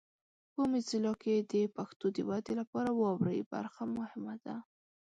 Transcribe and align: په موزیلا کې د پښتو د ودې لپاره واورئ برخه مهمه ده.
په 0.53 0.61
موزیلا 0.71 1.13
کې 1.23 1.35
د 1.51 1.53
پښتو 1.75 2.05
د 2.15 2.17
ودې 2.29 2.53
لپاره 2.61 2.89
واورئ 2.99 3.39
برخه 3.53 3.83
مهمه 3.97 4.35
ده. 4.45 4.55